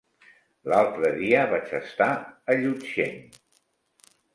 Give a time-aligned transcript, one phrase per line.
[0.73, 3.25] L'altre dia vaig estar a Llutxent.